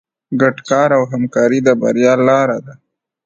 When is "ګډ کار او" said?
0.41-1.03